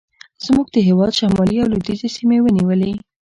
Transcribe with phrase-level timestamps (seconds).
[0.45, 2.91] زموږ د هېواد شمالي او لوېدیځې سیمې ونیولې.